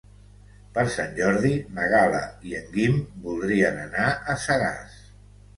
[0.77, 2.21] Per Sant Jordi na Gal·la
[2.53, 4.99] i en Guim voldrien anar a Sagàs.